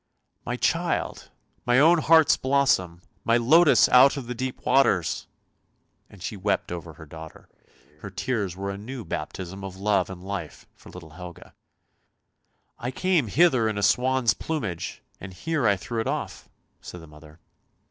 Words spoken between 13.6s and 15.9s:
in a swan's plumage, and here I